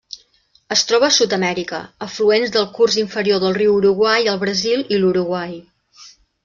[0.75, 5.55] Es troba a Sud-amèrica: afluents del curs inferior del riu Uruguai al Brasil i l'Uruguai.